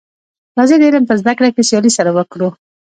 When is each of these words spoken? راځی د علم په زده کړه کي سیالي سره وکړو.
راځی 0.57 0.75
د 0.79 0.83
علم 0.89 1.03
په 1.07 1.15
زده 1.21 1.33
کړه 1.37 1.49
کي 1.55 1.61
سیالي 1.69 1.91
سره 1.97 2.09
وکړو. 2.17 2.49